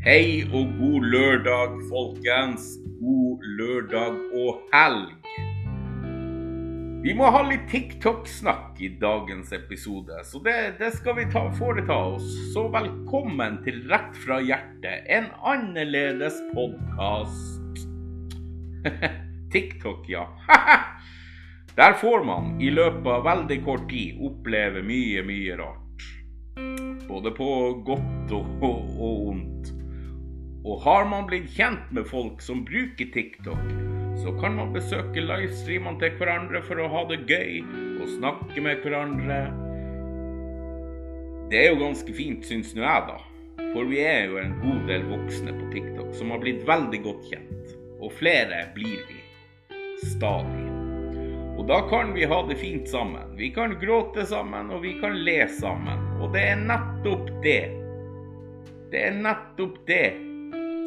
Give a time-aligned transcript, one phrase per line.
[0.00, 2.70] Hei og god lørdag, folkens.
[3.02, 5.10] God lørdag og helg.
[7.04, 11.98] Vi må ha litt TikTok-snakk i dagens episode, så det, det skal vi ta, foreta
[12.14, 12.30] oss.
[12.54, 17.84] Så velkommen til Rett fra hjertet, en annerledes podkast.
[19.52, 20.24] TikTok, ja.
[21.76, 26.08] Der får man i løpet av veldig kort tid oppleve mye, mye rart.
[27.04, 27.50] Både på
[27.84, 29.70] godt og, og, og ondt.
[30.64, 33.62] Og har man blitt kjent med folk som bruker TikTok,
[34.20, 37.62] så kan man besøke livestreamene til hverandre for å ha det gøy
[38.02, 39.40] og snakke med hverandre.
[41.50, 43.16] Det er jo ganske fint, syns nå jeg, da.
[43.72, 47.26] For vi er jo en god del voksne på TikTok som har blitt veldig godt
[47.32, 47.74] kjent.
[48.00, 49.18] Og flere blir vi.
[50.12, 50.68] Stadig.
[51.56, 53.36] Og da kan vi ha det fint sammen.
[53.36, 56.04] Vi kan gråte sammen, og vi kan le sammen.
[56.20, 57.62] Og det er nettopp det.
[58.92, 60.29] Det er nettopp det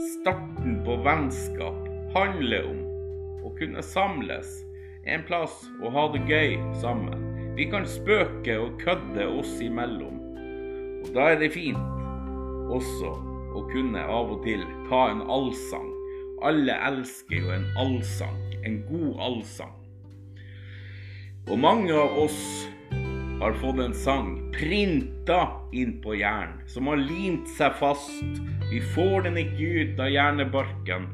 [0.02, 2.80] starten på vennskap handler om.
[3.44, 4.50] Å kunne samles
[5.06, 7.30] en plass og ha det gøy sammen.
[7.58, 10.22] Vi kan spøke og kødde oss imellom.
[11.04, 13.12] Og da er det fint også
[13.54, 15.90] å kunne av og til ta en allsang.
[16.44, 18.40] Alle elsker jo en allsang.
[18.64, 19.76] En god allsang.
[21.52, 22.40] Og mange av oss
[23.44, 28.40] har fått en sang printa inn på hjernen, som har limt seg fast.
[28.70, 31.10] Vi får den ikke ut av hjernebarken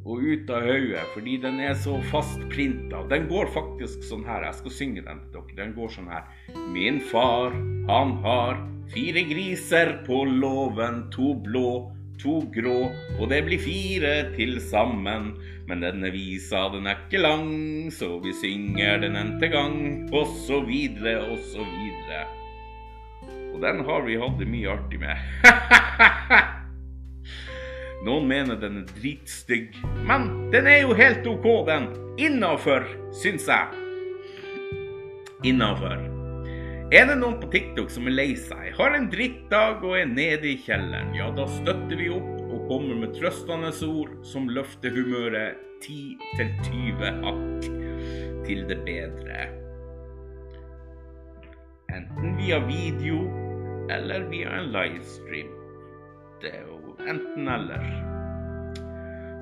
[0.00, 3.04] og ut av hodet fordi den er så fast printa.
[3.12, 4.48] Den går faktisk sånn her.
[4.48, 5.56] Jeg skal synge den til dere.
[5.60, 6.26] Den går sånn her.
[6.74, 7.54] Min far,
[7.86, 8.58] han har
[8.90, 15.32] fire griser på låven, to blå, to grå, og det blir fire til sammen.
[15.68, 17.50] Men denne visa, den er ikke lang,
[17.94, 19.78] så vi synger den en til gang,
[20.12, 22.22] og så videre og så videre.
[23.54, 25.16] Og den har vi hatt det mye artig med.
[28.06, 29.70] Noen mener den er dritstygg,
[30.08, 30.20] men
[30.54, 31.84] den er jo helt OK, den.
[32.20, 32.82] Innafor,
[33.22, 33.66] syns jeg.
[35.44, 36.19] Innafor.
[36.90, 40.48] Er det noen på TikTok som er lei seg, har en drittdag og er nede
[40.50, 45.60] i kjelleren, ja, da støtter vi opp og kommer med trøstende ord som løfter humøret
[45.86, 47.68] 10-20 hakk
[48.48, 49.46] til det bedre.
[51.94, 53.22] Enten via video
[53.94, 55.54] eller via en livestream.
[56.42, 57.86] Det er jo enten-eller.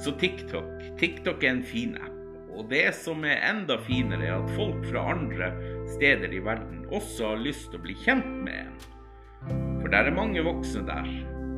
[0.04, 0.68] Så TikTok.
[1.00, 2.12] TikTok er en fin app.
[2.58, 5.52] Og det som er enda finere, er at folk fra andre
[5.96, 8.78] steder i verden også har lyst til å bli kjent med en.
[9.80, 11.10] For det er mange voksne der.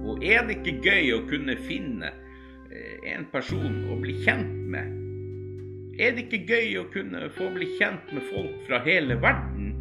[0.06, 2.12] Og er det ikke gøy å kunne finne
[3.06, 4.96] en person å bli kjent med?
[6.00, 9.74] Er det ikke gøy å kunne få bli kjent med folk fra hele verden?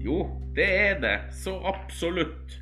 [0.00, 0.22] Jo,
[0.56, 1.16] det er det.
[1.34, 2.60] Så absolutt.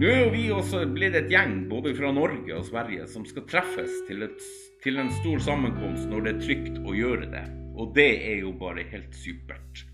[0.00, 3.44] Nå er jo vi også blitt et gjeng både fra Norge og Sverige som skal
[3.50, 4.46] treffes til, et,
[4.82, 7.44] til en stor sammenkomst når det er trygt å gjøre det.
[7.72, 9.86] Og det er jo bare helt supert.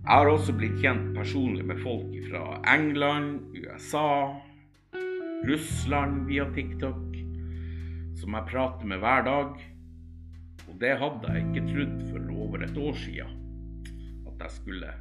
[0.00, 4.32] Jeg har også blitt kjent personlig med folk fra England, USA,
[5.46, 7.18] Russland via TikTok,
[8.20, 9.60] som jeg prater med hver dag.
[10.66, 13.38] Og det hadde jeg ikke trodd for over et år siden
[14.30, 14.92] at jeg skulle.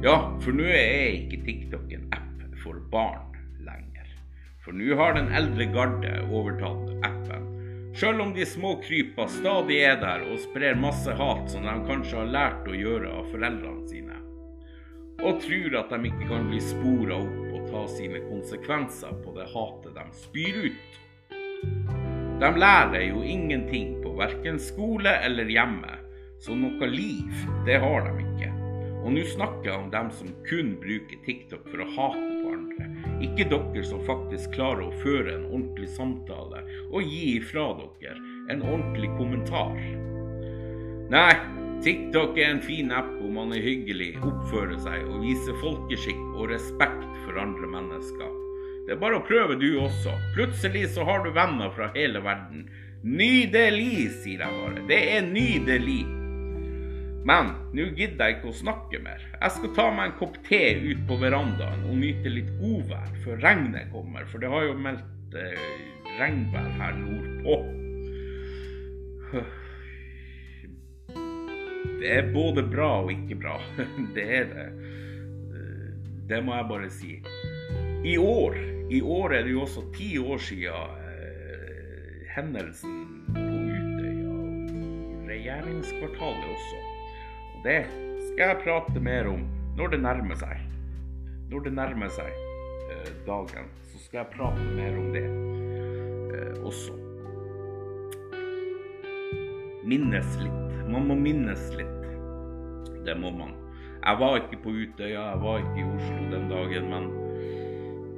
[0.00, 3.34] Ja, for nå er ikke TikTok en app for barn
[3.66, 4.08] lenger.
[4.64, 7.49] For nå har den eldre garde overtatt appen.
[8.00, 12.16] Sjøl om de små krypa stadig er der og sprer masse hat som de kanskje
[12.16, 14.16] har lært å gjøre av foreldrene sine.
[15.20, 19.50] Og tror at de ikke kan bli spora opp og ta sine konsekvenser på det
[19.52, 20.96] hatet de spyr ut.
[22.40, 26.00] De lærer jo ingenting på verken skole eller hjemme,
[26.40, 28.52] så noe liv, det har de ikke.
[29.02, 32.29] Og nå snakker jeg om dem som kun bruker TikTok for å hate.
[33.20, 38.16] Ikke dere som faktisk klarer å føre en ordentlig samtale og gi ifra dere
[38.52, 39.74] en ordentlig kommentar.
[41.10, 41.34] Nei,
[41.84, 46.52] TikTok er en fin app hvor man er hyggelig, oppfører seg og viser folkeskikk og
[46.52, 48.30] respekt for andre mennesker.
[48.86, 50.14] Det er bare å prøve du også.
[50.34, 52.64] Plutselig så har du venner fra hele verden.
[53.06, 54.86] Nydelig, sier jeg bare.
[54.88, 56.02] Det er nydelig.
[57.28, 59.24] Men nå gidder jeg ikke å snakke mer.
[59.34, 63.42] Jeg skal ta meg en kopp te ut på verandaen og nyte litt godvær før
[63.44, 65.66] regnet kommer, for det har jo meldt eh,
[66.16, 67.58] regnvær her nordpå.
[72.00, 73.58] Det er både bra og ikke bra.
[74.16, 74.68] Det er det.
[76.30, 77.16] Det må jeg bare si.
[78.06, 78.56] I år,
[78.90, 83.02] i år er det jo også ti år siden eh, hendelsen
[83.34, 84.36] på Utøya
[85.32, 86.89] regjeringskvartalet også.
[87.64, 87.84] Det
[88.30, 89.42] skal jeg prate mer om
[89.76, 90.62] når det nærmer seg.
[91.50, 92.30] Når det nærmer seg.
[92.90, 95.24] eh, dagen, så skal jeg prate mer om det
[96.38, 96.96] eh, også.
[99.84, 100.72] Minnes litt.
[100.88, 102.08] Man må minnes litt.
[103.04, 103.52] Det må man.
[104.00, 107.12] Jeg var ikke på Utøya, jeg var ikke i Oslo den dagen, men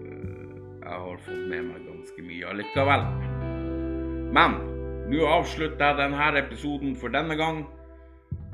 [0.06, 0.56] eh,
[0.86, 3.06] jeg har fått med meg ganske mye allikevel.
[4.38, 4.58] Men
[5.10, 7.64] nå avslutter jeg denne episoden for denne gang.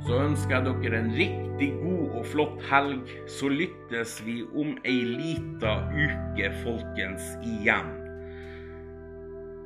[0.06, 3.14] Så ønsker jeg dere en riktig god og flott helg.
[3.30, 7.94] Så lyttes vi om ei lita uke, folkens, igjen.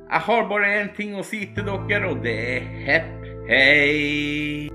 [0.09, 4.72] Jeg har bare én ting å si til dere, og det er hepp hei.